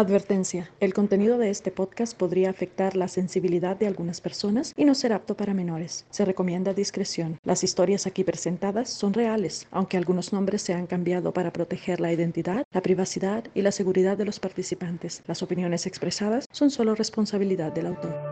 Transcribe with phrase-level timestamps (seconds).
[0.00, 0.70] Advertencia.
[0.80, 5.12] El contenido de este podcast podría afectar la sensibilidad de algunas personas y no ser
[5.12, 6.06] apto para menores.
[6.08, 7.38] Se recomienda discreción.
[7.44, 12.14] Las historias aquí presentadas son reales, aunque algunos nombres se han cambiado para proteger la
[12.14, 15.22] identidad, la privacidad y la seguridad de los participantes.
[15.26, 18.29] Las opiniones expresadas son solo responsabilidad del autor.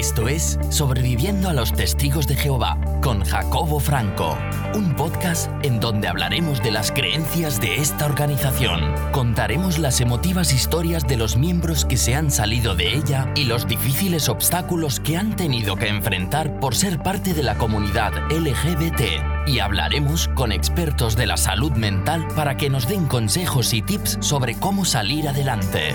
[0.00, 4.34] Esto es Sobreviviendo a los Testigos de Jehová con Jacobo Franco,
[4.74, 8.94] un podcast en donde hablaremos de las creencias de esta organización.
[9.12, 13.68] Contaremos las emotivas historias de los miembros que se han salido de ella y los
[13.68, 19.48] difíciles obstáculos que han tenido que enfrentar por ser parte de la comunidad LGBT.
[19.48, 24.16] Y hablaremos con expertos de la salud mental para que nos den consejos y tips
[24.22, 25.94] sobre cómo salir adelante.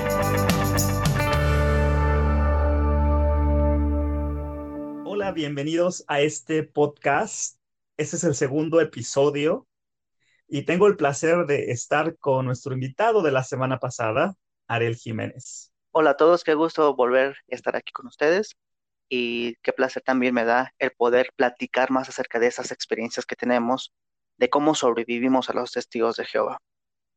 [5.31, 7.57] Bienvenidos a este podcast.
[7.97, 9.67] Este es el segundo episodio
[10.47, 14.35] y tengo el placer de estar con nuestro invitado de la semana pasada,
[14.67, 15.71] Ariel Jiménez.
[15.91, 18.55] Hola a todos, qué gusto volver a estar aquí con ustedes
[19.09, 23.35] y qué placer también me da el poder platicar más acerca de esas experiencias que
[23.35, 23.93] tenemos,
[24.37, 26.59] de cómo sobrevivimos a los testigos de Jehová.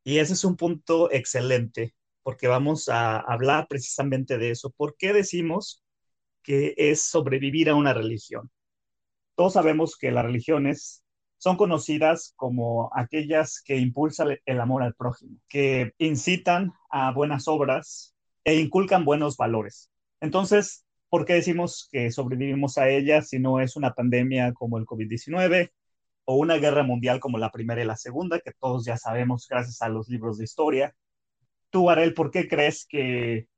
[0.05, 4.71] Y ese es un punto excelente, porque vamos a hablar precisamente de eso.
[4.71, 5.83] ¿Por qué decimos
[6.49, 8.51] que es sobrevivir a una religión.
[9.35, 11.05] Todos sabemos que las religiones
[11.37, 18.17] son conocidas como aquellas que impulsan el amor al prójimo, que incitan a buenas obras
[18.45, 19.91] e inculcan buenos valores.
[20.23, 24.87] Entonces, ¿por qué decimos que sobrevivimos a ellas si no es una pandemia como el
[24.87, 25.71] COVID-19
[26.25, 29.83] o una guerra mundial como la primera y la segunda, que todos ya sabemos gracias
[29.83, 30.95] a los libros de historia?
[31.69, 33.49] Tú, Arel, ¿por qué crees que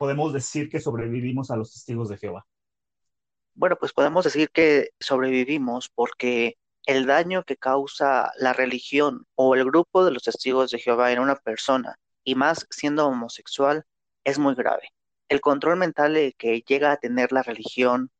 [0.00, 2.46] podemos decir que sobrevivimos a los testigos de Jehová?
[3.52, 9.66] Bueno, pues podemos decir que sobrevivimos porque el daño que causa la religión o el
[9.66, 13.84] grupo de los testigos de Jehová en una persona, y más siendo homosexual,
[14.24, 14.88] es muy grave.
[15.28, 18.10] El control mental que llega a tener la religión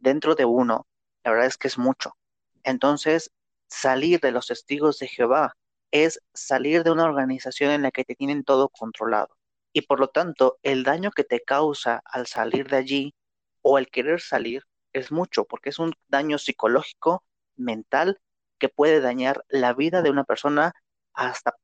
[0.00, 0.86] dentro de uno,
[1.24, 2.14] la verdad es que es mucho.
[2.62, 3.32] Entonces,
[3.68, 5.56] salir de los testigos de Jehová
[5.92, 9.34] es salir de una organización en la que te tienen todo controlado
[9.72, 13.14] y por lo tanto el daño que te causa al salir de allí
[13.62, 17.24] o el querer salir es mucho, porque es un daño psicológico,
[17.56, 18.20] mental,
[18.58, 20.72] que puede dañar la vida de una persona
[21.14, 21.56] hasta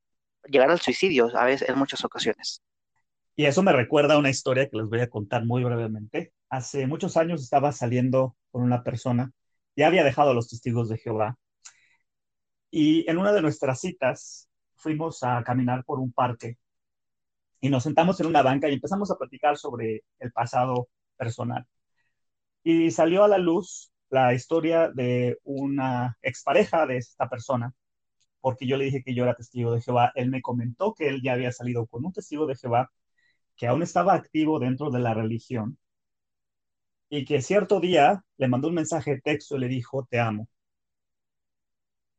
[0.44, 2.62] llegar al suicidio, a veces, en muchas ocasiones.
[3.36, 6.32] Y eso me recuerda a una historia que les voy a contar muy brevemente.
[6.48, 9.30] Hace muchos años estaba saliendo con una persona,
[9.76, 11.36] ya había dejado los testigos de Jehová,
[12.70, 16.58] y en una de nuestras citas fuimos a caminar por un parque
[17.60, 21.66] y nos sentamos en una banca y empezamos a platicar sobre el pasado personal.
[22.62, 27.72] Y salió a la luz la historia de una expareja de esta persona,
[28.41, 30.12] porque yo le dije que yo era testigo de Jehová.
[30.14, 32.91] Él me comentó que él ya había salido con un testigo de Jehová
[33.56, 35.78] que aún estaba activo dentro de la religión
[37.10, 40.48] y que cierto día le mandó un mensaje de texto y le dijo, te amo.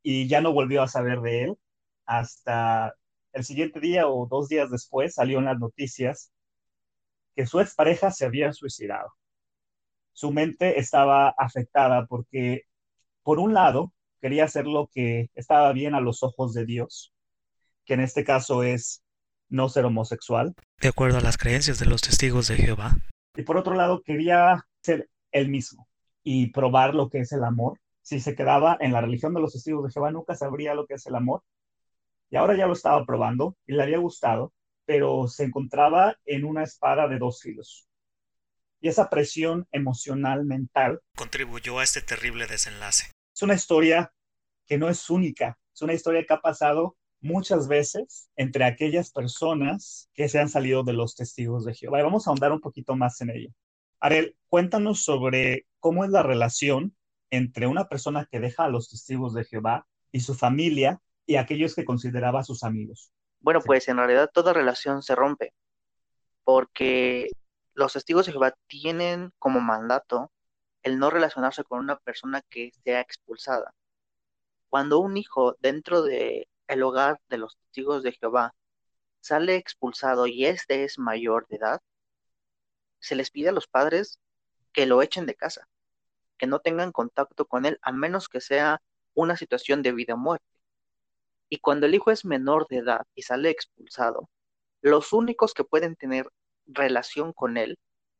[0.03, 1.57] Y ya no volvió a saber de él
[2.05, 2.95] hasta
[3.33, 6.31] el siguiente día o dos días después salió en las noticias
[7.35, 9.13] que su expareja se había suicidado.
[10.13, 12.63] Su mente estaba afectada porque,
[13.23, 17.13] por un lado, quería hacer lo que estaba bien a los ojos de Dios,
[17.85, 19.03] que en este caso es
[19.47, 20.53] no ser homosexual.
[20.81, 22.97] De acuerdo a las creencias de los testigos de Jehová.
[23.35, 25.87] Y por otro lado, quería ser él mismo
[26.23, 27.79] y probar lo que es el amor.
[28.01, 30.95] Si se quedaba en la religión de los testigos de Jehová, nunca sabría lo que
[30.95, 31.43] es el amor
[32.29, 34.53] y ahora ya lo estaba probando y le había gustado,
[34.85, 37.87] pero se encontraba en una espada de dos filos.
[38.81, 43.11] Y esa presión emocional, mental, contribuyó a este terrible desenlace.
[43.35, 44.13] Es una historia
[44.65, 50.09] que no es única, es una historia que ha pasado muchas veces entre aquellas personas
[50.13, 51.99] que se han salido de los testigos de Jehová.
[51.99, 53.49] Y vamos a ahondar un poquito más en ello.
[53.99, 56.95] Ariel, cuéntanos sobre cómo es la relación
[57.31, 61.75] entre una persona que deja a los testigos de Jehová y su familia y aquellos
[61.75, 63.11] que consideraba sus amigos.
[63.39, 65.53] Bueno, pues en realidad toda relación se rompe,
[66.43, 67.29] porque
[67.75, 70.31] los testigos de Jehová tienen como mandato
[70.81, 73.75] el no relacionarse con una persona que sea expulsada.
[74.69, 78.55] Cuando un hijo dentro del el hogar de los testigos de Jehová
[79.21, 81.79] sale expulsado y este es mayor de edad,
[82.99, 84.17] se les pide a los padres
[84.73, 85.67] que lo echen de casa,
[86.39, 88.81] que no tengan contacto con él a menos que sea
[89.13, 90.58] una situación de vida o muerte.
[91.49, 94.29] Y cuando el hijo es menor de edad y sale expulsado,
[94.81, 96.29] los únicos que pueden tener
[96.65, 97.77] relación con él,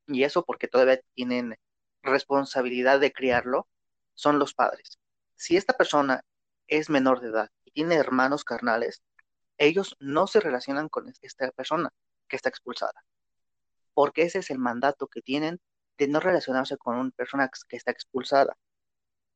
[0.07, 1.55] y eso porque todavía tienen
[2.01, 3.67] responsabilidad de criarlo,
[4.15, 4.99] son los padres.
[5.35, 6.23] Si esta persona
[6.67, 9.03] es menor de edad y tiene hermanos carnales,
[9.57, 11.91] ellos no se relacionan con esta persona
[12.27, 13.05] que está expulsada,
[13.93, 15.59] porque ese es el mandato que tienen
[15.97, 18.57] de no relacionarse con una persona que está expulsada.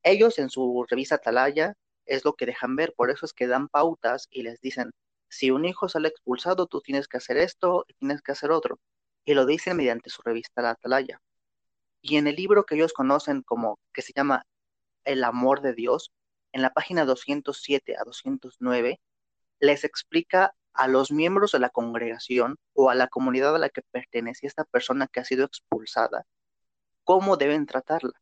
[0.01, 3.67] Ellos en su revista Atalaya es lo que dejan ver, por eso es que dan
[3.69, 4.91] pautas y les dicen,
[5.29, 8.79] si un hijo sale expulsado, tú tienes que hacer esto y tienes que hacer otro.
[9.25, 11.21] Y lo dicen mediante su revista La Atalaya.
[12.01, 14.45] Y en el libro que ellos conocen como que se llama
[15.05, 16.11] El amor de Dios,
[16.51, 18.99] en la página 207 a 209,
[19.59, 23.81] les explica a los miembros de la congregación o a la comunidad a la que
[23.91, 26.25] pertenece esta persona que ha sido expulsada,
[27.03, 28.13] cómo deben tratarla.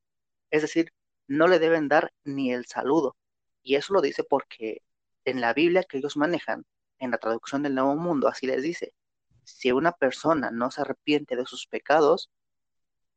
[0.51, 0.93] Es decir,
[1.27, 3.15] no le deben dar ni el saludo.
[3.63, 4.81] Y eso lo dice porque
[5.25, 6.65] en la Biblia que ellos manejan,
[6.99, 8.93] en la traducción del Nuevo Mundo, así les dice,
[9.43, 12.29] si una persona no se arrepiente de sus pecados,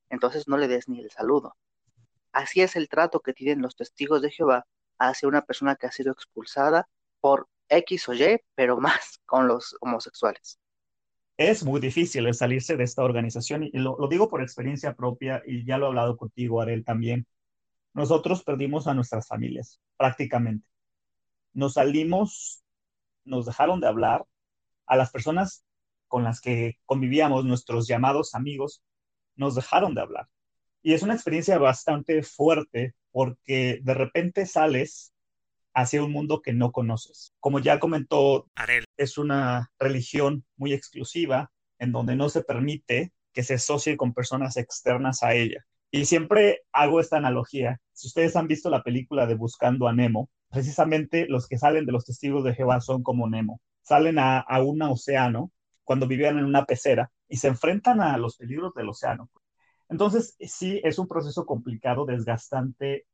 [0.08, 1.56] entonces no le des ni el saludo.
[2.32, 4.66] Así es el trato que tienen los testigos de Jehová
[4.98, 6.88] hacia una persona que ha sido expulsada
[7.20, 10.58] por X o Y, pero más con los homosexuales.
[11.36, 15.64] Es muy difícil salirse de esta organización y lo, lo digo por experiencia propia y
[15.64, 17.26] ya lo he hablado contigo, Arel, también.
[17.94, 20.68] Nosotros perdimos a nuestras familias, prácticamente.
[21.52, 22.62] Nos salimos,
[23.24, 24.24] nos dejaron de hablar.
[24.86, 25.64] A las personas
[26.08, 28.82] con las que convivíamos, nuestros llamados amigos,
[29.36, 30.28] nos dejaron de hablar.
[30.82, 35.14] Y es una experiencia bastante fuerte porque de repente sales
[35.72, 37.32] hacia un mundo que no conoces.
[37.40, 38.84] Como ya comentó, Arel.
[38.96, 44.56] es una religión muy exclusiva en donde no se permite que se asocie con personas
[44.56, 45.66] externas a ella.
[45.94, 47.80] Y siempre hago esta analogía.
[47.92, 51.92] Si ustedes han visto la película de Buscando a Nemo, precisamente los que salen de
[51.92, 53.60] los testigos de Jehová son como Nemo.
[53.82, 55.52] Salen a, a un océano
[55.84, 59.30] cuando vivían en una pecera y se enfrentan a los peligros del océano.
[59.88, 63.06] Entonces, sí, es un proceso complicado, desgastante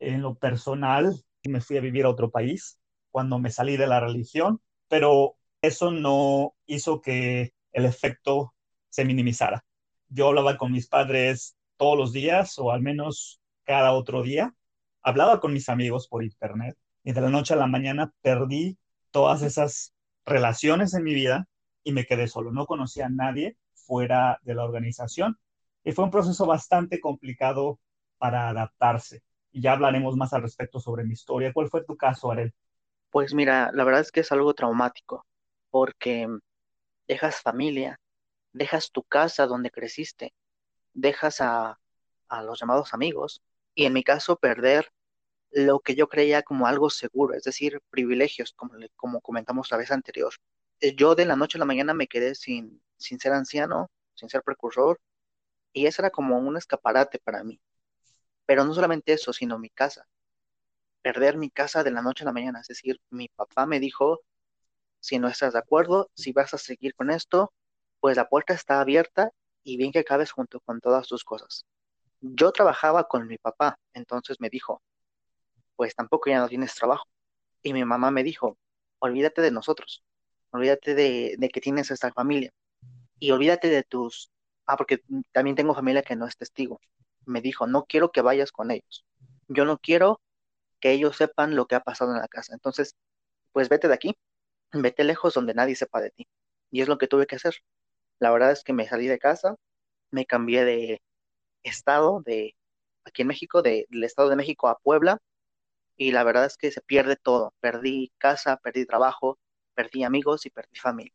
[0.00, 1.14] en lo personal,
[1.44, 2.80] me fui a vivir a otro país
[3.12, 8.56] cuando me salí de la religión, pero eso no hizo que el efecto
[8.88, 9.64] se minimizara.
[10.08, 14.54] Yo hablaba con mis padres todos los días o al menos cada otro día.
[15.02, 18.78] Hablaba con mis amigos por internet y de la noche a la mañana perdí
[19.10, 19.94] todas esas
[20.24, 21.46] relaciones en mi vida
[21.82, 22.50] y me quedé solo.
[22.52, 25.38] No conocía a nadie fuera de la organización
[25.84, 27.78] y fue un proceso bastante complicado
[28.18, 29.22] para adaptarse
[29.52, 31.52] y ya hablaremos más al respecto sobre mi historia.
[31.52, 32.52] ¿Cuál fue tu caso, Arel?
[33.10, 35.24] Pues mira, la verdad es que es algo traumático,
[35.70, 36.26] porque
[37.06, 38.00] dejas familia,
[38.52, 40.34] dejas tu casa donde creciste,
[40.94, 41.78] dejas a,
[42.28, 43.42] a los llamados amigos,
[43.74, 44.90] y en mi caso perder
[45.50, 49.90] lo que yo creía como algo seguro, es decir, privilegios, como, como comentamos la vez
[49.90, 50.34] anterior.
[50.80, 54.28] Eh, yo de la noche a la mañana me quedé sin, sin ser anciano, sin
[54.28, 55.00] ser precursor,
[55.72, 57.60] y eso era como un escaparate para mí.
[58.46, 60.06] Pero no solamente eso, sino mi casa.
[61.02, 62.60] Perder mi casa de la noche a la mañana.
[62.60, 64.22] Es decir, mi papá me dijo,
[65.00, 67.52] si no estás de acuerdo, si vas a seguir con esto,
[68.00, 69.30] pues la puerta está abierta
[69.64, 71.64] y bien que acabes junto con todas tus cosas.
[72.20, 74.82] Yo trabajaba con mi papá, entonces me dijo,
[75.76, 77.06] pues tampoco ya no tienes trabajo.
[77.62, 78.58] Y mi mamá me dijo,
[79.00, 80.04] olvídate de nosotros,
[80.50, 82.52] olvídate de, de que tienes esta familia
[83.18, 84.30] y olvídate de tus...
[84.66, 85.02] Ah, porque
[85.32, 86.80] también tengo familia que no es testigo
[87.26, 89.04] me dijo, no quiero que vayas con ellos.
[89.48, 90.20] Yo no quiero
[90.80, 92.54] que ellos sepan lo que ha pasado en la casa.
[92.54, 92.96] Entonces,
[93.52, 94.16] pues vete de aquí,
[94.72, 96.28] vete lejos donde nadie sepa de ti.
[96.70, 97.56] Y es lo que tuve que hacer.
[98.18, 99.56] La verdad es que me salí de casa,
[100.10, 101.02] me cambié de
[101.62, 102.56] estado, de
[103.04, 105.18] aquí en México, del estado de México a Puebla,
[105.96, 107.54] y la verdad es que se pierde todo.
[107.60, 109.38] Perdí casa, perdí trabajo,
[109.74, 111.14] perdí amigos y perdí familia.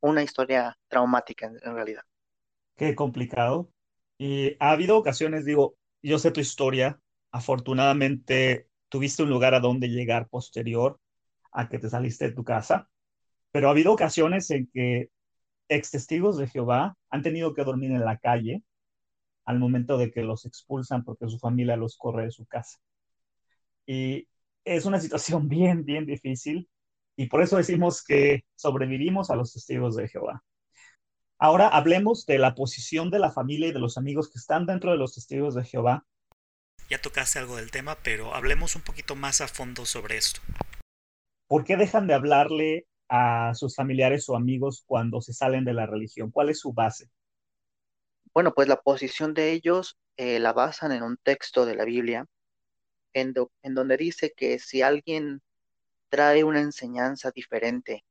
[0.00, 2.02] Una historia traumática en, en realidad.
[2.76, 3.70] Qué complicado.
[4.18, 9.88] Y ha habido ocasiones, digo, yo sé tu historia, afortunadamente tuviste un lugar a donde
[9.88, 10.98] llegar posterior
[11.52, 12.88] a que te saliste de tu casa,
[13.50, 15.10] pero ha habido ocasiones en que
[15.68, 18.62] ex testigos de Jehová han tenido que dormir en la calle
[19.44, 22.78] al momento de que los expulsan porque su familia los corre de su casa.
[23.86, 24.28] Y
[24.64, 26.68] es una situación bien, bien difícil
[27.16, 30.44] y por eso decimos que sobrevivimos a los testigos de Jehová.
[31.38, 34.92] Ahora hablemos de la posición de la familia y de los amigos que están dentro
[34.92, 36.04] de los testigos de Jehová.
[36.88, 40.40] Ya tocaste algo del tema, pero hablemos un poquito más a fondo sobre esto.
[41.48, 45.86] ¿Por qué dejan de hablarle a sus familiares o amigos cuando se salen de la
[45.86, 46.30] religión?
[46.30, 47.10] ¿Cuál es su base?
[48.34, 52.26] Bueno, pues la posición de ellos eh, la basan en un texto de la Biblia,
[53.12, 55.42] en, en donde dice que si alguien
[56.08, 58.04] trae una enseñanza diferente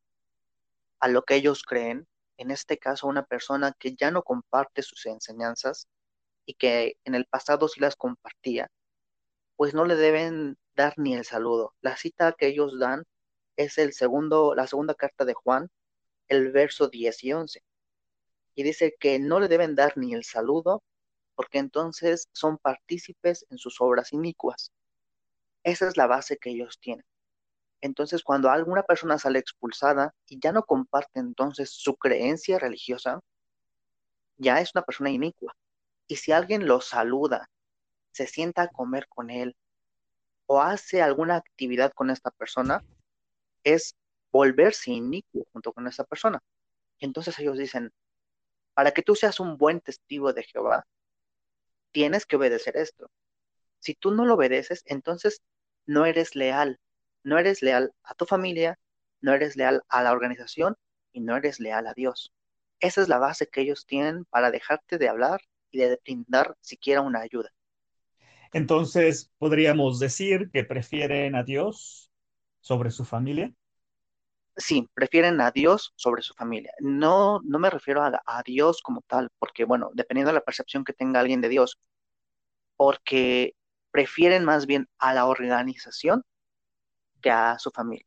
[0.99, 5.05] a lo que ellos creen, en este caso una persona que ya no comparte sus
[5.05, 5.87] enseñanzas
[6.45, 8.69] y que en el pasado sí las compartía,
[9.55, 11.73] pues no le deben dar ni el saludo.
[11.81, 13.03] La cita que ellos dan
[13.57, 15.69] es el segundo, la segunda carta de Juan,
[16.29, 17.63] el verso 10 y 11.
[18.55, 20.83] Y dice que no le deben dar ni el saludo,
[21.35, 24.71] porque entonces son partícipes en sus obras inicuas.
[25.63, 27.05] Esa es la base que ellos tienen.
[27.81, 33.19] Entonces, cuando alguna persona sale expulsada y ya no comparte entonces su creencia religiosa,
[34.37, 35.55] ya es una persona inicua.
[36.07, 37.49] Y si alguien lo saluda,
[38.11, 39.55] se sienta a comer con él
[40.47, 42.83] o hace alguna actividad con esta persona,
[43.63, 43.95] es
[44.31, 46.41] volverse inicuo junto con esa persona.
[46.99, 47.91] Entonces ellos dicen,
[48.73, 50.85] para que tú seas un buen testigo de Jehová,
[51.91, 53.09] tienes que obedecer esto.
[53.79, 55.41] Si tú no lo obedeces, entonces
[55.85, 56.79] no eres leal.
[57.23, 58.79] No eres leal a tu familia,
[59.21, 60.75] no eres leal a la organización
[61.11, 62.31] y no eres leal a Dios.
[62.79, 67.01] Esa es la base que ellos tienen para dejarte de hablar y de brindar siquiera
[67.01, 67.49] una ayuda.
[68.53, 72.11] Entonces, podríamos decir que prefieren a Dios
[72.67, 73.51] sobre su familia.
[74.55, 76.73] Sí, prefieren a Dios sobre su familia.
[76.79, 80.83] No, no me refiero a, a Dios como tal, porque bueno, dependiendo de la percepción
[80.83, 81.79] que tenga alguien de Dios,
[82.75, 83.55] porque
[83.91, 86.23] prefieren más bien a la organización
[87.21, 88.05] que a su familia,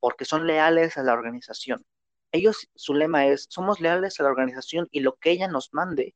[0.00, 1.84] porque son leales a la organización.
[2.32, 6.14] Ellos, su lema es, somos leales a la organización y lo que ella nos mande,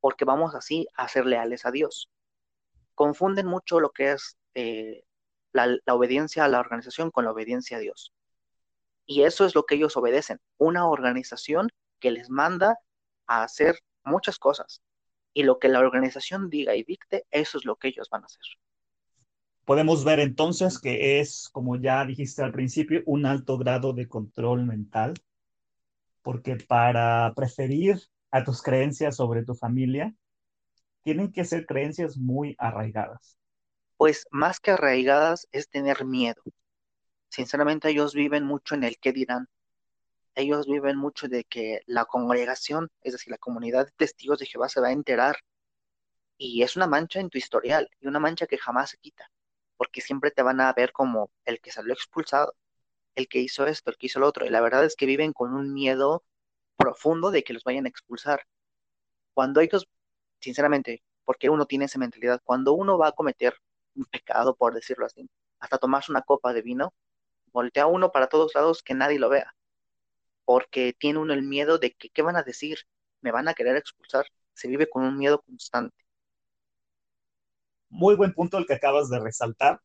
[0.00, 2.08] porque vamos así a ser leales a Dios
[2.94, 5.04] confunden mucho lo que es eh,
[5.54, 8.12] la, obediencia a la organización con la obediencia a Dios.
[9.06, 11.68] Y eso es lo que ellos obedecen, una organización
[12.00, 12.78] que les manda
[13.26, 14.82] a hacer muchas cosas.
[15.32, 18.26] Y lo que la organización diga y dicte, eso es lo que ellos van a
[18.26, 18.42] hacer.
[19.64, 24.64] Podemos ver entonces que es, como ya dijiste al principio, un alto grado de control
[24.66, 25.14] mental,
[26.22, 30.14] porque para preferir a tus creencias sobre tu familia,
[31.02, 33.38] tienen que ser creencias muy arraigadas.
[33.96, 36.42] Pues más que arraigadas es tener miedo.
[37.28, 39.48] Sinceramente ellos viven mucho en el qué dirán.
[40.34, 44.68] Ellos viven mucho de que la congregación, es decir, la comunidad de testigos de Jehová
[44.68, 45.36] se va a enterar.
[46.36, 49.30] Y es una mancha en tu historial y una mancha que jamás se quita,
[49.76, 52.54] porque siempre te van a ver como el que salió expulsado,
[53.14, 54.46] el que hizo esto, el que hizo lo otro.
[54.46, 56.24] Y la verdad es que viven con un miedo
[56.76, 58.46] profundo de que los vayan a expulsar.
[59.34, 59.88] Cuando ellos
[60.40, 63.56] sinceramente, porque uno tiene esa mentalidad, cuando uno va a cometer
[63.96, 66.94] un pecado, por decirlo así, hasta tomarse una copa de vino,
[67.52, 69.54] voltea uno para todos lados que nadie lo vea,
[70.44, 72.78] porque tiene uno el miedo de que, ¿qué van a decir?
[73.20, 74.26] ¿Me van a querer expulsar?
[74.54, 75.96] Se vive con un miedo constante.
[77.88, 79.80] Muy buen punto el que acabas de resaltar,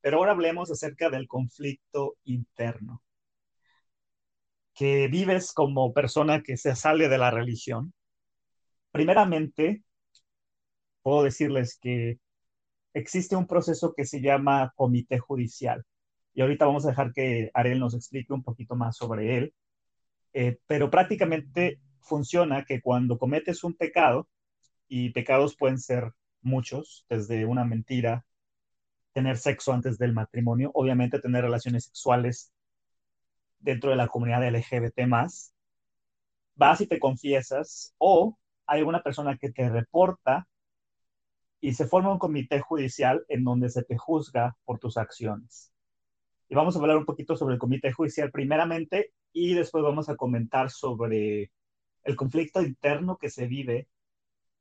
[0.00, 3.02] pero ahora hablemos acerca del conflicto interno
[4.74, 7.94] que vives como persona que se sale de la religión
[8.96, 9.82] Primeramente,
[11.02, 12.18] puedo decirles que
[12.96, 15.84] existe un proceso que se llama comité judicial.
[16.32, 19.54] Y ahorita vamos a dejar que Ariel nos explique un poquito más sobre él.
[20.32, 24.28] Eh, pero prácticamente funciona que cuando cometes un pecado,
[24.88, 28.24] y pecados pueden ser muchos, desde una mentira,
[29.12, 32.52] tener sexo antes del matrimonio, obviamente tener relaciones sexuales
[33.58, 35.52] dentro de la comunidad LGBT más,
[36.54, 40.46] vas y te confiesas o hay alguna persona que te reporta
[41.66, 45.72] y se forma un comité judicial en donde se te juzga por tus acciones.
[46.48, 50.14] Y vamos a hablar un poquito sobre el comité judicial primeramente y después vamos a
[50.14, 51.50] comentar sobre
[52.04, 53.88] el conflicto interno que se vive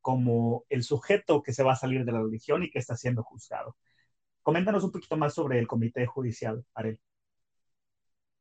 [0.02, 3.22] como el sujeto que se va a salir de la religión y que está siendo
[3.22, 3.78] juzgado.
[4.42, 7.00] Coméntanos un poquito más sobre el comité judicial, Arel.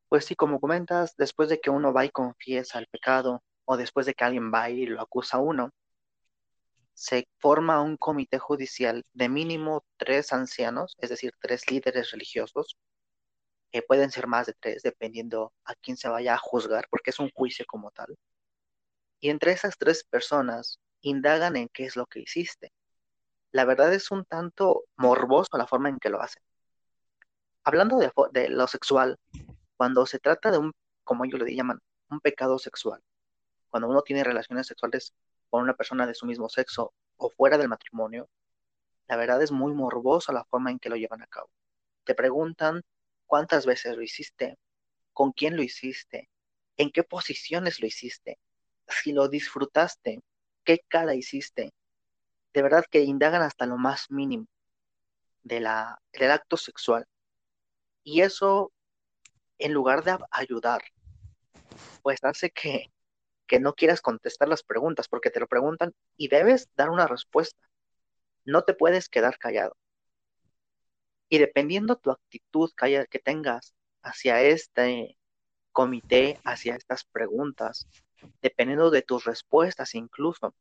[0.08, 4.06] Pues sí, como comentas, después de que uno va y confiesa el pecado, o después
[4.06, 5.70] de que alguien va y lo acusa a uno,
[6.94, 12.76] se forma un comité judicial de mínimo tres ancianos, es decir, tres líderes religiosos,
[13.72, 17.18] que pueden ser más de tres, dependiendo a quién se vaya a juzgar, porque es
[17.18, 18.16] un juicio como tal.
[19.20, 22.72] Y entre esas tres personas indagan en qué es lo que hiciste.
[23.50, 26.42] La verdad es un tanto morboso la forma en que lo hacen.
[27.64, 29.18] Hablando de, lo sexual,
[29.76, 30.72] cuando se trata de un,
[31.02, 33.02] como ellos le llaman, un pecado sexual,
[33.70, 35.14] cuando uno tiene relaciones sexuales
[35.54, 38.28] con una persona de su mismo sexo o fuera del matrimonio,
[39.06, 41.48] la verdad es muy morbosa la forma en que lo llevan a cabo.
[42.02, 42.82] Te preguntan
[43.24, 44.58] cuántas veces lo hiciste,
[45.12, 46.28] con quién lo hiciste,
[46.76, 48.40] en qué posiciones lo hiciste,
[48.88, 50.24] si lo disfrutaste,
[50.64, 51.72] qué cara hiciste.
[52.52, 54.48] De verdad que indagan hasta lo más mínimo
[55.44, 57.06] de la, del acto sexual.
[58.02, 58.72] Y eso,
[59.58, 60.82] en lugar de ayudar,
[62.02, 62.90] pues hace que
[63.54, 67.60] que no quieras contestar las preguntas porque te lo preguntan y debes dar una respuesta.
[68.44, 69.76] No te puedes quedar callado.
[71.28, 75.16] Y dependiendo tu actitud que tengas hacia este
[75.70, 77.86] comité, hacia estas preguntas,
[78.42, 80.52] dependiendo de tus respuestas incluso,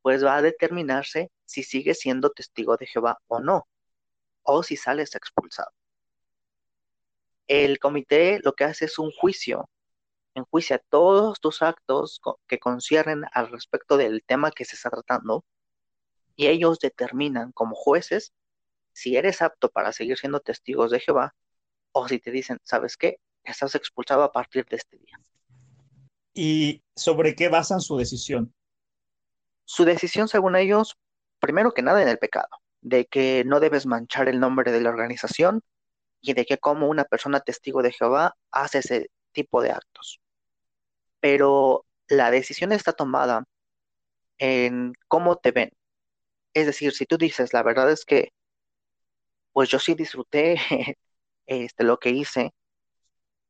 [0.00, 3.66] pues va a determinarse si sigues siendo testigo de Jehová o no,
[4.42, 5.72] o si sales expulsado.
[7.48, 9.68] El comité lo que hace es un juicio,
[10.34, 15.44] enjuicia todos tus actos que conciernen al respecto del tema que se está tratando,
[16.36, 18.32] y ellos determinan como jueces
[18.92, 21.34] si eres apto para seguir siendo testigos de Jehová
[21.92, 23.18] o si te dicen, ¿sabes qué?
[23.44, 25.20] Estás expulsado a partir de este día.
[26.32, 28.54] ¿Y sobre qué basan su decisión?
[29.64, 30.96] Su decisión, según ellos,
[31.40, 32.48] primero que nada en el pecado,
[32.80, 35.62] de que no debes manchar el nombre de la organización
[36.20, 40.19] y de que como una persona testigo de Jehová hace ese tipo de actos.
[41.20, 43.44] Pero la decisión está tomada
[44.38, 45.72] en cómo te ven.
[46.54, 48.32] Es decir, si tú dices, la verdad es que,
[49.52, 50.56] pues yo sí disfruté
[51.46, 52.52] este, lo que hice,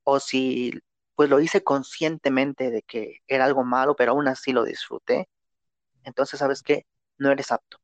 [0.04, 0.72] o si
[1.14, 5.28] pues lo hice conscientemente de que era algo malo, pero aún así lo disfruté,
[6.04, 6.86] entonces sabes que
[7.18, 7.78] no eres apto.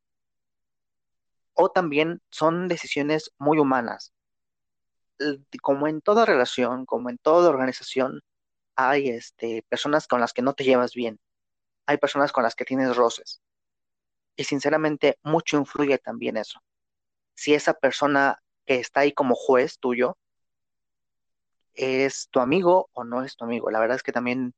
[1.54, 4.12] O también son decisiones muy humanas.
[5.62, 8.22] Como en toda relación, como en toda organización,
[8.76, 11.18] hay este, personas con las que no te llevas bien.
[11.86, 13.40] Hay personas con las que tienes roces.
[14.36, 16.60] Y sinceramente, mucho influye también eso.
[17.34, 20.18] Si esa persona que está ahí como juez tuyo
[21.74, 23.70] es tu amigo o no es tu amigo.
[23.70, 24.54] La verdad es que también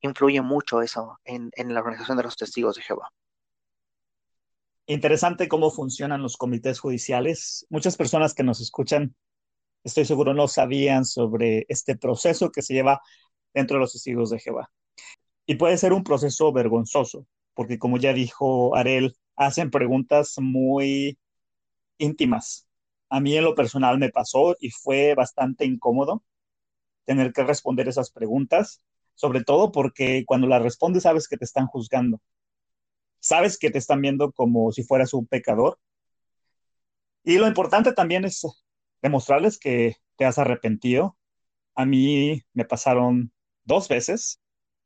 [0.00, 3.10] influye mucho eso en, la organización de los testigos de Jehová.
[4.86, 7.66] Interesante cómo funcionan los comités judiciales.
[7.70, 9.14] Muchas personas que nos escuchan,
[9.84, 13.00] estoy seguro, no sabían sobre este proceso que se lleva
[13.54, 14.70] dentro de los testigos de Jehová.
[15.46, 21.18] Y puede ser un proceso vergonzoso, porque como ya dijo Arel, hacen preguntas muy
[21.98, 22.66] íntimas.
[23.08, 26.22] A mí en lo personal me pasó y fue bastante incómodo
[27.04, 28.82] tener que responder esas preguntas,
[29.14, 32.20] sobre todo porque cuando las respondes sabes que te están juzgando,
[33.20, 35.78] sabes que te están viendo como si fueras un pecador.
[37.24, 38.42] Y lo importante también es
[39.00, 41.16] demostrarles que te has arrepentido.
[41.74, 43.31] A mí me pasaron
[43.64, 44.40] dos veces,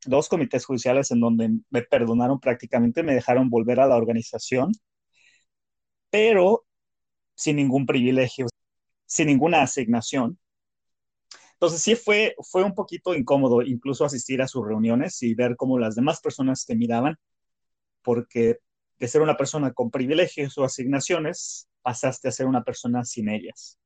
[0.04, 4.72] dos comités judiciales en donde me perdonaron prácticamente, me dejaron volver a la organización,
[6.10, 6.64] pero
[7.34, 8.46] sin ningún privilegio,
[9.06, 10.38] sin ninguna asignación.
[11.54, 15.78] Entonces sí fue, fue un poquito incómodo incluso asistir a sus reuniones y ver cómo
[15.78, 17.16] las demás personas te miraban,
[18.02, 18.58] porque
[18.98, 23.78] de ser una persona con privilegios o asignaciones, pasaste a ser una persona sin ellas.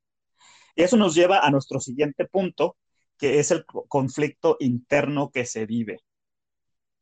[0.75, 2.77] Y eso nos lleva a nuestro siguiente punto,
[3.21, 5.99] que es el conflicto interno que se vive.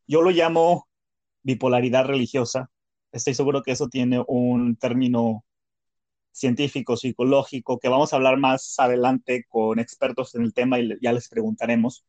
[0.09, 0.89] Yo lo llamo
[1.43, 2.71] bipolaridad religiosa.
[3.13, 5.45] Estoy seguro que eso tiene un término
[6.33, 11.13] científico, psicológico, que vamos a hablar más adelante con expertos en el tema y ya
[11.13, 12.05] les preguntaremos.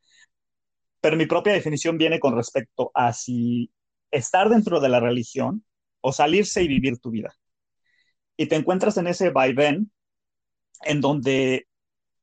[1.02, 3.72] Pero mi propia definición viene con respecto a si
[4.12, 5.64] estar dentro de la religión
[6.02, 7.36] o salirse y vivir tu vida.
[8.38, 9.92] Y te encuentras en ese vaivén
[10.84, 11.69] en donde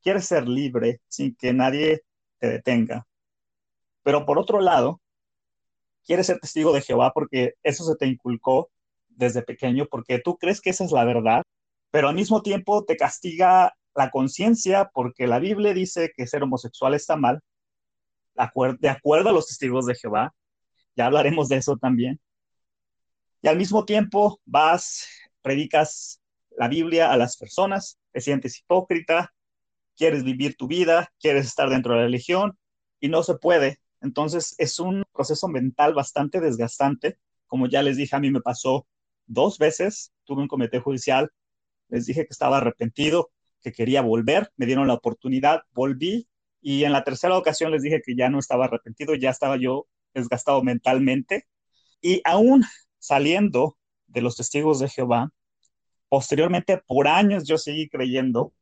[0.07, 2.03] quieres ser libre sin que nadie
[2.39, 3.07] te detenga.
[4.05, 5.01] Pero por otro lado,
[6.05, 8.71] quieres ser testigo de Jehová porque eso se te inculcó
[9.09, 11.43] desde pequeño, porque tú crees que esa es la verdad
[11.91, 16.93] pero al mismo tiempo te castiga la conciencia porque la Biblia dice que ser homosexual
[16.93, 17.41] está mal,
[18.35, 20.35] de acuerdo a los testigos de Jehová.
[20.95, 22.21] Ya hablaremos de eso también.
[23.41, 25.09] Y al mismo tiempo vas,
[25.41, 29.33] predicas la Biblia a las personas, te sientes hipócrita,
[29.97, 32.59] quieres vivir tu vida, quieres estar dentro de la religión
[33.01, 33.81] y no se puede.
[34.01, 37.19] Entonces es un proceso mental bastante desgastante.
[37.47, 38.87] Como ya les dije, a mí me pasó
[39.27, 41.31] dos veces, tuve un comité judicial
[41.89, 43.31] les dije que estaba arrepentido,
[43.63, 46.29] que quería volver, me dieron la oportunidad, volví
[46.61, 49.87] y en la tercera ocasión les dije que ya no estaba arrepentido, ya estaba yo
[50.15, 51.47] desgastado mentalmente
[52.01, 52.65] y aún
[52.99, 55.31] saliendo de los testigos de Jehová,
[56.09, 58.53] posteriormente por años yo seguí creyendo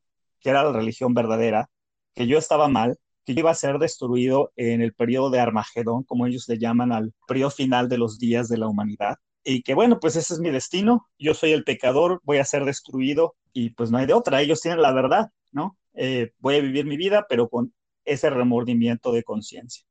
[0.44, 1.70] que era la religión verdadera,
[2.14, 6.26] que yo estaba mal, que iba a ser destruido en el periodo de Armagedón, como
[6.26, 9.98] ellos le llaman al periodo final de los días de la humanidad, y que bueno,
[10.00, 13.90] pues ese es mi destino, yo soy el pecador, voy a ser destruido y pues
[13.90, 15.78] no hay de otra, ellos tienen la verdad, ¿no?
[15.94, 17.72] Eh, voy a vivir mi vida, pero con
[18.04, 19.85] ese remordimiento de conciencia.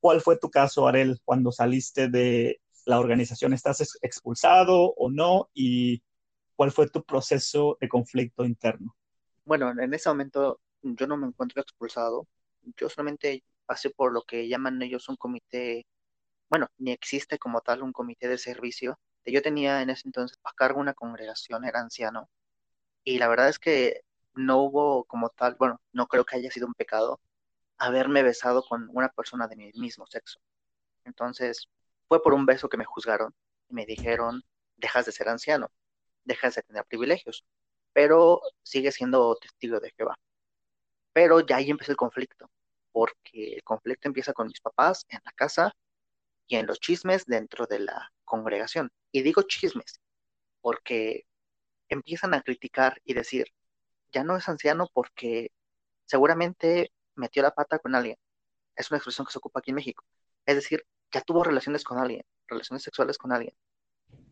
[0.00, 3.52] ¿Cuál fue tu caso, Arel, cuando saliste de la organización?
[3.52, 5.50] ¿Estás expulsado o no?
[5.54, 6.02] ¿Y
[6.56, 8.96] cuál fue tu proceso de conflicto interno?
[9.44, 12.26] Bueno, en ese momento yo no me encuentro expulsado,
[12.76, 15.86] yo solamente pasé por lo que llaman ellos un comité
[16.50, 19.00] bueno, ni existe como tal un comité de servicio.
[19.26, 22.30] Yo tenía en ese entonces a cargo una congregación, era anciano,
[23.04, 24.02] y la verdad es que
[24.34, 27.20] no hubo como tal, bueno, no creo que haya sido un pecado
[27.78, 30.40] haberme besado con una persona de mi mismo sexo.
[31.04, 31.68] Entonces,
[32.08, 33.34] fue por un beso que me juzgaron
[33.68, 34.42] y me dijeron,
[34.76, 35.70] dejas de ser anciano,
[36.24, 37.44] dejas de tener privilegios,
[37.92, 40.16] pero sigue siendo testigo de Jehová.
[41.12, 42.50] Pero ya ahí empezó el conflicto,
[42.92, 45.72] porque el conflicto empieza con mis papás en la casa
[46.46, 48.90] y en los chismes dentro de la congregación.
[49.12, 50.00] Y digo chismes,
[50.60, 51.26] porque
[51.88, 53.46] empiezan a criticar y decir,
[54.12, 55.52] ya no es anciano porque
[56.06, 58.16] seguramente metió la pata con alguien.
[58.76, 60.04] Es una expresión que se ocupa aquí en México.
[60.46, 63.54] Es decir, ya tuvo relaciones con alguien, relaciones sexuales con alguien.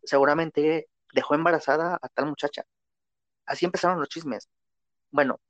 [0.05, 2.64] Seguramente dejó embarazada a tal muchacha.
[3.48, 4.48] Así empezaron los chismes.
[5.11, 5.40] Bueno,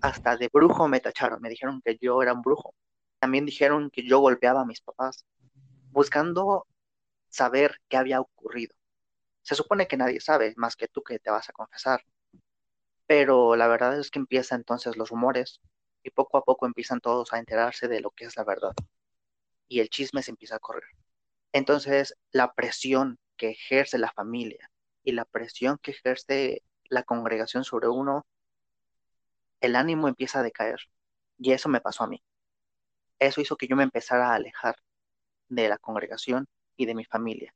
[0.00, 2.74] hasta de brujo me tacharon, me dijeron que yo era un brujo.
[3.18, 5.24] También dijeron que yo golpeaba a mis papás,
[5.90, 6.66] buscando
[7.28, 8.74] saber qué había ocurrido.
[9.42, 12.04] Se supone que nadie sabe más que tú que te vas a confesar.
[13.06, 15.60] Pero la verdad es que empiezan entonces los rumores
[16.04, 18.72] y poco a poco empiezan todos a enterarse de lo que es la verdad.
[19.68, 20.84] Y el chisme se empieza a correr.
[21.52, 24.70] Entonces, la presión que ejerce la familia
[25.02, 28.26] y la presión que ejerce la congregación sobre uno,
[29.60, 30.78] el ánimo empieza a decaer.
[31.38, 32.22] Y eso me pasó a mí.
[33.18, 34.76] Eso hizo que yo me empezara a alejar
[35.48, 37.54] de la congregación y de mi familia.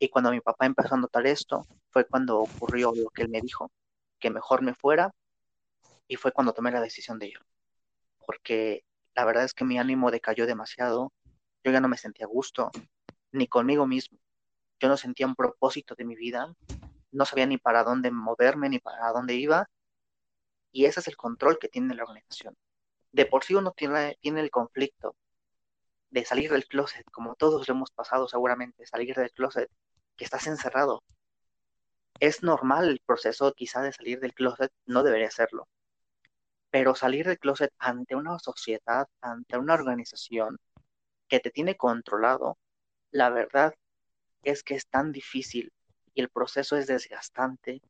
[0.00, 3.40] Y cuando mi papá empezó a notar esto, fue cuando ocurrió lo que él me
[3.40, 3.70] dijo,
[4.18, 5.12] que mejor me fuera,
[6.08, 7.38] y fue cuando tomé la decisión de ir.
[8.26, 8.84] Porque
[9.14, 11.12] la verdad es que mi ánimo decayó demasiado,
[11.62, 12.72] yo ya no me sentía gusto,
[13.30, 14.18] ni conmigo mismo.
[14.80, 16.52] Yo no sentía un propósito de mi vida,
[17.12, 19.68] no sabía ni para dónde moverme, ni para dónde iba,
[20.72, 22.56] y ese es el control que tiene la organización.
[23.12, 25.16] De por sí uno tiene, tiene el conflicto
[26.10, 29.70] de salir del closet, como todos lo hemos pasado seguramente, salir del closet
[30.16, 31.02] que estás encerrado.
[32.20, 35.68] Es normal el proceso quizá de salir del closet, no debería serlo.
[36.70, 40.58] Pero salir del closet ante una sociedad, ante una organización
[41.28, 42.58] que te tiene controlado,
[43.10, 43.74] la verdad
[44.42, 45.72] es que es tan difícil
[46.14, 47.82] y el proceso es desgastante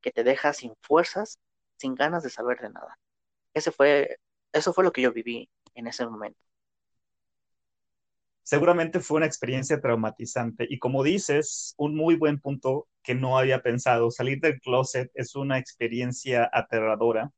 [0.00, 1.38] que te deja sin fuerzas,
[1.76, 2.98] sin ganas de saber de nada.
[3.54, 4.18] Ese fue,
[4.52, 6.40] eso fue lo que yo viví en ese momento
[8.42, 10.66] seguramente fue una experiencia traumatizante.
[10.68, 15.34] Y como dices, un muy buen punto que no había pensado, salir del closet es
[15.36, 17.30] una experiencia aterradora,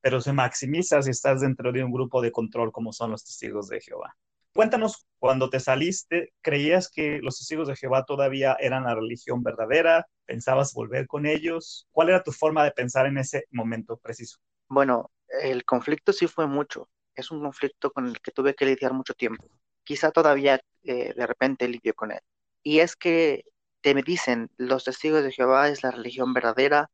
[0.00, 3.68] pero se maximiza si estás dentro de un grupo de control como son los testigos
[3.68, 4.16] de Jehová.
[4.58, 10.08] Cuéntanos, cuando te saliste, ¿creías que los testigos de Jehová todavía eran la religión verdadera?
[10.26, 11.86] ¿Pensabas volver con ellos?
[11.92, 14.38] ¿Cuál era tu forma de pensar en ese momento preciso?
[14.68, 16.88] Bueno, el conflicto sí fue mucho.
[17.14, 19.48] Es un conflicto con el que tuve que lidiar mucho tiempo
[19.84, 22.20] quizá todavía eh, de repente lidio con él.
[22.64, 23.44] Y es que
[23.80, 26.90] te dicen, los testigos de Jehová es la religión verdadera,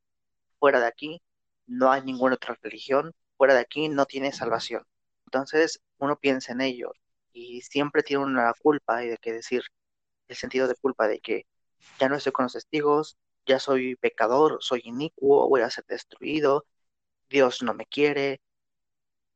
[0.59, 1.23] fuera de aquí
[1.67, 4.83] no hay ninguna otra religión, fuera de aquí no tiene salvación.
[5.25, 6.93] Entonces uno piensa en ellos
[7.35, 9.63] y siempre tiene una culpa y de qué decir,
[10.29, 11.47] el sentido de culpa de que
[12.01, 16.67] ya no estoy con los testigos, ya soy pecador, soy inicuo, voy a ser destruido,
[17.31, 18.41] Dios no me quiere.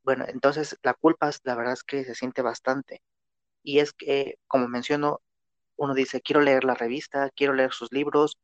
[0.02, 3.02] Bueno, entonces la culpa, la verdad es que se siente bastante.
[3.62, 5.20] Y es que, como menciono,
[5.76, 8.38] uno dice, quiero leer la revista, quiero leer sus libros,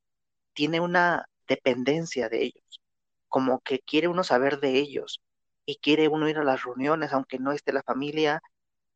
[0.55, 2.81] tiene una dependencia de ellos,
[3.29, 5.21] como que quiere uno saber de ellos
[5.67, 8.43] y quiere uno ir a las reuniones aunque no esté la familia,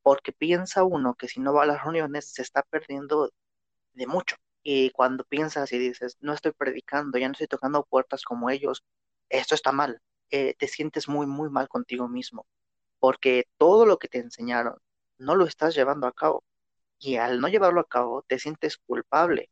[0.08, 3.30] porque piensa uno que si no va a las reuniones se está perdiendo
[3.92, 4.36] de mucho.
[4.62, 8.84] Y cuando piensas y dices, no estoy predicando, ya no estoy tocando puertas como ellos,
[9.28, 12.46] esto está mal, eh, te sientes muy, muy mal contigo mismo,
[12.98, 14.78] porque todo lo que te enseñaron,
[15.18, 16.42] no lo estás llevando a cabo.
[16.98, 19.50] Y al no llevarlo a cabo, te sientes culpable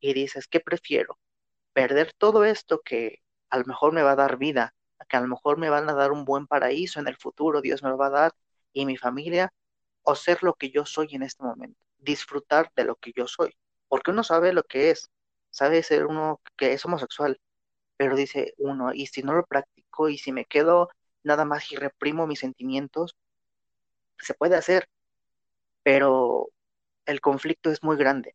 [0.00, 1.18] y dices, ¿qué prefiero?
[1.74, 3.18] ¿Perder todo esto que
[3.50, 4.74] a lo mejor me va a dar vida,
[5.10, 7.82] que a lo mejor me van a dar un buen paraíso en el futuro, Dios
[7.82, 8.32] me lo va a dar,
[8.72, 9.52] y mi familia,
[10.02, 13.56] o ser lo que yo soy en este momento, disfrutar de lo que yo soy?
[13.88, 15.10] Porque uno sabe lo que es,
[15.50, 17.40] sabe ser uno que es homosexual,
[17.96, 20.90] pero dice uno, y si no lo practico, y si me quedo
[21.22, 23.16] nada más y reprimo mis sentimientos,
[24.18, 24.88] se puede hacer,
[25.82, 26.48] pero
[27.06, 28.34] el conflicto es muy grande.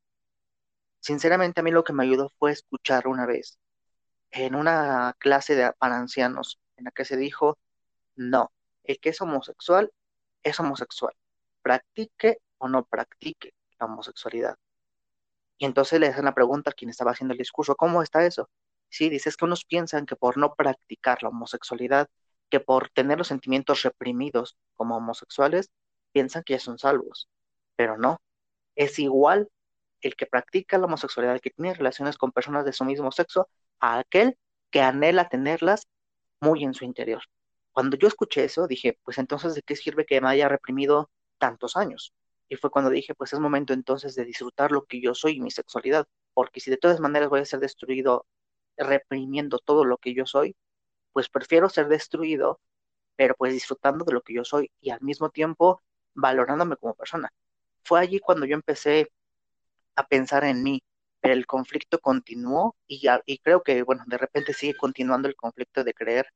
[1.00, 3.60] Sinceramente a mí lo que me ayudó fue escuchar una vez
[4.32, 7.58] en una clase de, para ancianos en la que se dijo,
[8.16, 8.52] no,
[8.84, 9.92] el que es homosexual
[10.44, 11.16] es homosexual,
[11.66, 14.56] practique o no practique la homosexualidad.
[15.58, 18.50] Y entonces le hacen la pregunta a quien estaba haciendo el discurso, ¿cómo está eso?
[18.90, 22.08] Sí, dices que unos piensan que por no practicar la homosexualidad,
[22.50, 25.72] que por tener los sentimientos reprimidos como homosexuales,
[26.12, 27.28] piensan que ya son salvos
[27.76, 28.22] pero no.
[28.76, 29.50] Es igual
[30.02, 33.50] el que practica la homosexualidad, el que tiene relaciones con personas de su mismo sexo,
[33.80, 34.38] a aquel
[34.72, 35.88] que anhela tenerlas
[36.40, 37.24] muy en su interior.
[37.72, 41.76] Cuando yo escuché eso, dije, pues entonces, ¿de qué sirve que me haya reprimido tantos
[41.76, 42.14] años?
[42.48, 45.42] Y fue cuando dije, pues es momento entonces de disfrutar lo que yo soy y
[45.42, 48.26] mi sexualidad, porque si de todas maneras voy a ser destruido
[48.78, 50.56] reprimiendo todo lo que yo soy,
[51.14, 52.60] pues prefiero ser destruido,
[53.16, 55.82] pero pues disfrutando de lo que yo soy y al mismo tiempo
[56.14, 57.32] valorándome como persona.
[57.84, 59.12] Fue allí cuando yo empecé
[59.96, 60.84] a pensar en mí,
[61.22, 63.08] pero el conflicto continuó y,
[63.40, 66.28] creo que, bueno, de repente sigue continuando el conflicto de creer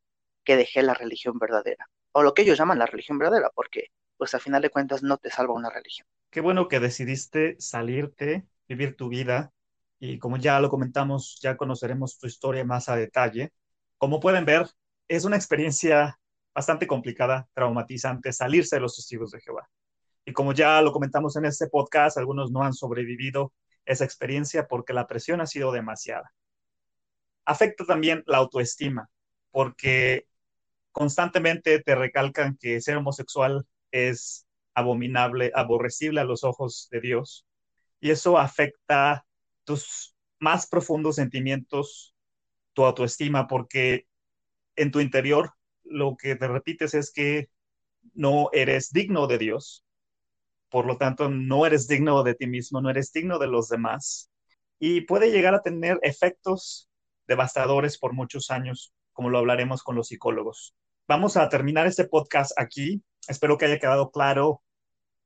[0.43, 4.36] que dejé la religión verdadera, o lo que ellos llaman la religión verdadera, porque pues
[4.36, 6.05] al final de cuentas no te salva una religión.
[6.29, 9.53] Qué bueno que decidiste salirte, vivir tu vida,
[9.97, 13.51] y como ya lo comentamos, ya conoceremos tu historia más a detalle.
[13.97, 14.67] Como pueden ver,
[15.08, 16.19] es una experiencia
[16.53, 19.69] bastante complicada, traumatizante, salirse de los testigos de Jehová.
[20.25, 23.53] Y como ya lo comentamos en este podcast, algunos no han sobrevivido
[23.86, 26.32] esa experiencia porque la presión ha sido demasiada.
[27.45, 29.10] Afecta también la autoestima,
[29.49, 30.27] porque
[30.91, 37.45] constantemente te recalcan que ser homosexual es abominable, aborrecible a los ojos de Dios.
[37.99, 39.25] Y eso afecta
[39.63, 42.15] tus más profundos sentimientos,
[42.73, 44.08] tu autoestima, porque
[44.75, 45.52] en tu interior
[45.84, 47.49] lo que te repites es que
[48.13, 49.86] no eres digno de Dios.
[50.69, 54.32] Por lo tanto, no eres digno de ti mismo, no eres digno de los demás.
[54.80, 56.89] Y puede llegar a tener efectos
[57.28, 60.75] devastadores por muchos años, como lo hablaremos con los psicólogos.
[61.08, 63.04] Vamos a terminar este podcast aquí.
[63.27, 64.62] Espero que haya quedado claro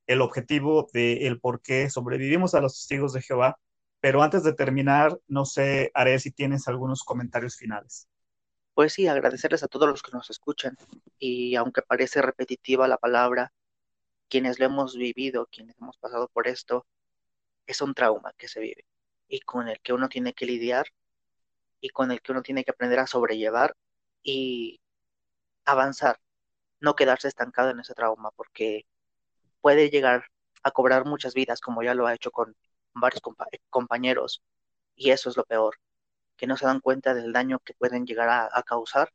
[0.06, 3.58] el objetivo de el por qué sobrevivimos a los testigos de Jehová.
[4.00, 8.06] Pero antes de terminar, no sé, Haré si tienes algunos comentarios finales.
[8.74, 10.76] Pues sí, agradecerles a todos los que nos escuchan.
[11.18, 13.52] Y aunque parece repetitiva la palabra,
[14.28, 16.86] quienes lo hemos vivido, quienes hemos pasado por esto,
[17.66, 18.84] es un trauma que se vive
[19.28, 20.86] y con el que uno tiene que lidiar
[21.80, 23.76] y con el que uno tiene que aprender a sobrellevar
[24.22, 24.80] y
[25.64, 26.20] avanzar,
[26.80, 28.86] no quedarse estancado en ese trauma, porque
[29.60, 30.26] puede llegar
[30.62, 32.56] a cobrar muchas vidas, como ya lo ha hecho con
[32.94, 33.22] varios
[33.70, 34.42] compañeros,
[34.96, 35.76] y eso es lo peor,
[36.36, 39.12] que no se dan cuenta del daño que pueden llegar a, causar.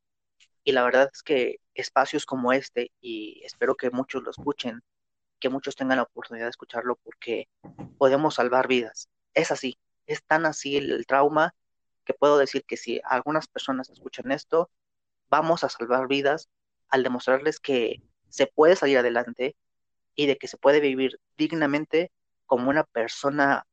[0.63, 4.82] Y la verdad es que espacios como este, y espero que muchos lo escuchen,
[5.39, 7.50] que muchos tengan la oportunidad de escucharlo, porque
[7.98, 9.10] podemos salvar vidas.
[9.34, 11.56] Es así, es tan así el trauma
[12.06, 14.72] que puedo decir que si algunas personas escuchan esto,
[15.30, 16.50] vamos a salvar vidas
[16.89, 19.56] al demostrarles que se puede salir adelante
[20.15, 22.12] y de que se puede vivir dignamente
[22.45, 23.65] como una persona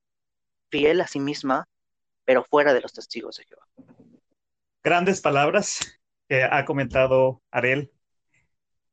[0.70, 1.68] fiel a sí misma,
[2.24, 3.66] pero fuera de los testigos de Jehová.
[4.83, 5.81] Grandes palabras
[6.29, 7.90] que ha comentado Arel.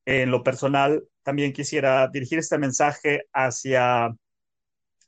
[0.06, 4.14] En lo personal, también quisiera dirigir este mensaje hacia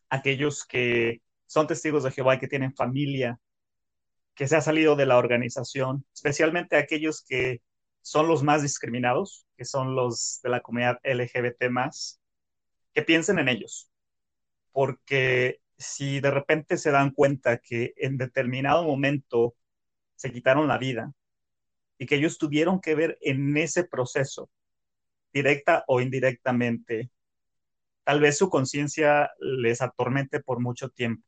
[0.10, 3.40] aquellos que son testigos de Jehová y que tienen familia,
[4.34, 7.62] que se ha salido de la organización, especialmente aquellos que
[8.06, 12.22] son los más discriminados, que son los de la comunidad LGBT más,
[12.94, 13.90] que piensen en ellos,
[14.72, 19.56] porque si de repente se dan cuenta que en determinado momento
[20.14, 21.14] se quitaron la vida
[21.98, 24.52] y que ellos tuvieron que ver en ese proceso,
[25.34, 27.10] directa o indirectamente,
[28.04, 31.28] tal vez su conciencia les atormente por mucho tiempo.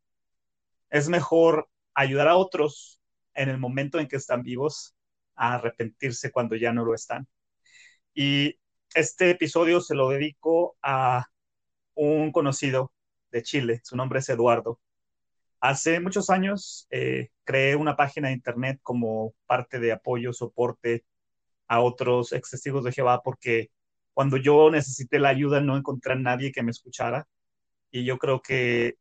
[0.91, 3.01] Es mejor ayudar a otros
[3.33, 4.93] en el momento en que están vivos
[5.37, 7.27] a arrepentirse cuando ya no lo están.
[8.13, 8.59] Y
[8.95, 11.27] este episodio se lo dedico a
[11.95, 12.93] un conocido
[13.31, 14.79] de Chile, su nombre es Eduardo.
[15.59, 21.05] Hace muchos años eh, creé una página de internet como parte de apoyo, soporte
[21.67, 23.71] a otros ex testigos de Jehová porque
[24.13, 27.27] cuando yo necesité la ayuda no encontré a nadie que me escuchara
[27.91, 28.97] y yo creo que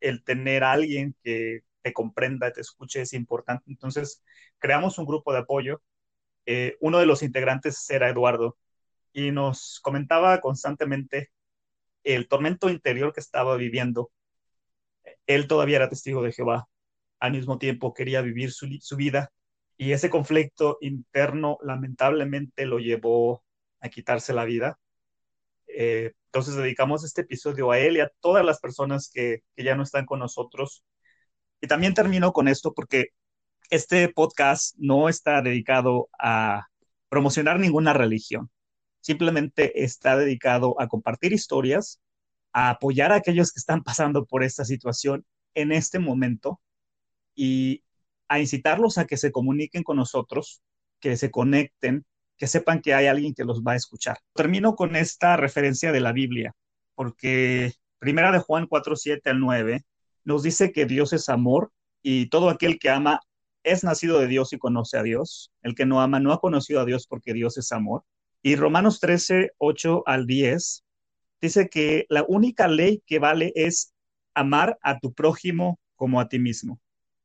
[0.00, 3.64] el tener alguien que te comprenda, te escuche, es importante.
[3.70, 4.22] Entonces,
[4.58, 5.82] creamos un grupo de apoyo.
[6.46, 8.56] Eh, uno de los integrantes era Eduardo
[9.12, 11.30] y nos comentaba constantemente
[12.04, 14.10] el tormento interior que estaba viviendo.
[15.26, 16.68] Él todavía era testigo de Jehová,
[17.20, 19.32] al mismo tiempo quería vivir su, vida
[19.76, 23.44] y ese conflicto interno lamentablemente lo llevó
[23.80, 24.78] a quitarse la vida.
[25.68, 29.76] Eh, entonces dedicamos este episodio a él y a todas las personas que, que ya
[29.76, 30.84] no están con nosotros
[31.62, 33.10] y también termino con esto porque
[33.70, 36.66] este podcast no está dedicado a
[37.08, 38.50] promocionar ninguna religión.
[39.00, 42.00] Simplemente está dedicado a compartir historias,
[42.52, 46.60] a apoyar a aquellos que están pasando por esta situación en este momento
[47.34, 47.84] y
[48.28, 50.62] a incitarlos a que se comuniquen con nosotros,
[50.98, 52.04] que se conecten,
[52.36, 54.18] que sepan que hay alguien que los va a escuchar.
[54.34, 56.54] Termino con esta referencia de la Biblia,
[56.96, 59.84] porque primera de Juan 4, 7 al 9
[60.24, 63.20] nos dice que Dios es amor y todo aquel que ama
[63.62, 65.52] es nacido de Dios y conoce a Dios.
[65.62, 68.04] El que no ama no ha conocido a Dios porque Dios es amor.
[68.42, 70.84] Y Romanos 13, 8 al 10
[71.40, 73.94] dice que la única ley que vale es
[74.34, 76.80] amar a tu prójimo como a ti mismo.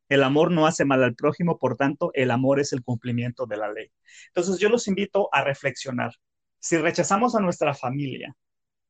[0.10, 3.58] El amor no hace mal al prójimo, por tanto, el amor es el cumplimiento de
[3.58, 3.92] la ley.
[4.28, 6.14] Entonces, yo los invito a reflexionar.
[6.60, 8.36] Si rechazamos a nuestra familia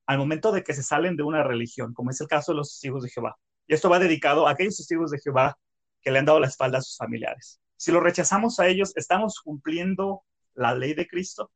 [0.05, 2.69] al momento de que se salen de una religión, como es el caso de los
[2.69, 5.57] testigos de Jehová, y esto va dedicado a aquellos testigos de Jehová
[6.01, 7.59] que le han dado la espalda a sus familiares.
[7.75, 11.51] Si lo rechazamos a ellos, ¿estamos cumpliendo la ley de Cristo?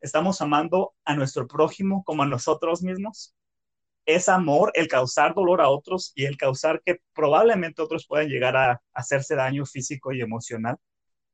[0.00, 3.34] ¿Estamos amando a nuestro prójimo como a nosotros mismos?
[4.06, 8.56] ¿Es amor el causar dolor a otros y el causar que probablemente otros puedan llegar
[8.56, 10.76] a hacerse daño físico y emocional?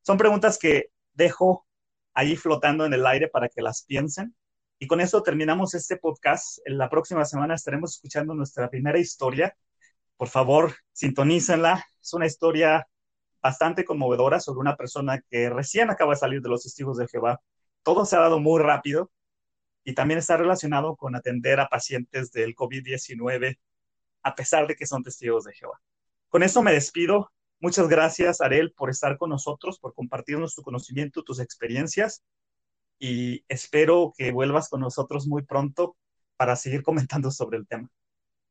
[0.02, 1.66] Son preguntas que dejo
[2.14, 4.34] allí flotando en el aire para que las piensen.
[4.78, 6.58] Y con eso terminamos este podcast.
[6.66, 9.56] La próxima semana estaremos escuchando nuestra primera historia
[10.16, 11.84] por favor, sintonícenla.
[12.00, 12.86] Es una historia
[13.42, 17.40] bastante conmovedora sobre una persona que recién acaba de salir de los testigos de Jehová.
[17.82, 19.10] Todo se ha dado muy rápido
[19.84, 23.58] y también está relacionado con atender a pacientes del COVID-19
[24.22, 25.80] a pesar de que son testigos de Jehová.
[26.28, 27.30] Con eso me despido.
[27.60, 32.22] Muchas gracias, Arel, por estar con nosotros, por compartirnos tu conocimiento, tus experiencias
[32.98, 35.96] y espero que vuelvas con nosotros muy pronto
[36.36, 37.90] para seguir comentando sobre el tema.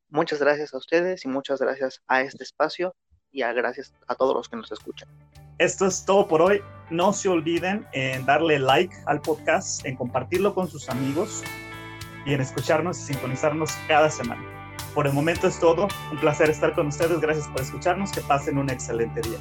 [0.08, 2.94] Muchas gracias a ustedes y muchas gracias a este espacio
[3.30, 5.08] y a gracias a todos los que nos escuchan.
[5.58, 6.62] Esto es todo por hoy.
[6.90, 11.42] No se olviden en darle like al podcast, en compartirlo con sus amigos
[12.26, 14.42] y en escucharnos y sintonizarnos cada semana.
[14.94, 15.88] Por el momento es todo.
[16.12, 17.20] Un placer estar con ustedes.
[17.20, 18.12] Gracias por escucharnos.
[18.12, 19.38] Que pasen un excelente día.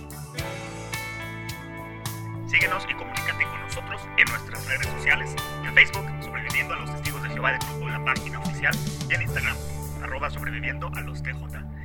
[2.47, 7.23] Síguenos y comunícate con nosotros en nuestras redes sociales, en Facebook, Sobreviviendo a los Testigos
[7.23, 8.75] de Jehová del Grupo, la página oficial,
[9.09, 9.57] y en Instagram,
[10.23, 11.82] arroba sobreviviendo a los TJ.